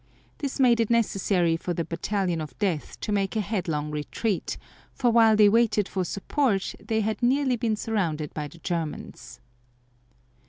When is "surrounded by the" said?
7.75-8.57